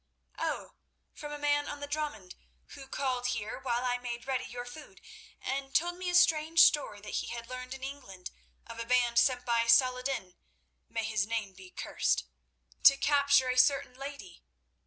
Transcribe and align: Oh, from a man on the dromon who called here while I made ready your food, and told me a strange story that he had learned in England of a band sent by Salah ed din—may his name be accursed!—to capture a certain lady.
Oh, 0.39 0.73
from 1.13 1.31
a 1.31 1.37
man 1.37 1.67
on 1.67 1.79
the 1.79 1.85
dromon 1.87 2.31
who 2.69 2.87
called 2.87 3.27
here 3.27 3.59
while 3.61 3.85
I 3.85 3.99
made 3.99 4.25
ready 4.25 4.45
your 4.45 4.65
food, 4.65 4.99
and 5.39 5.75
told 5.75 5.97
me 5.97 6.09
a 6.09 6.15
strange 6.15 6.61
story 6.63 6.99
that 7.01 7.17
he 7.21 7.27
had 7.27 7.47
learned 7.47 7.75
in 7.75 7.83
England 7.83 8.31
of 8.65 8.79
a 8.79 8.85
band 8.87 9.19
sent 9.19 9.45
by 9.45 9.67
Salah 9.67 9.99
ed 9.99 10.05
din—may 10.05 11.03
his 11.03 11.27
name 11.27 11.53
be 11.53 11.71
accursed!—to 11.77 12.97
capture 12.97 13.49
a 13.49 13.57
certain 13.59 13.93
lady. 13.93 14.41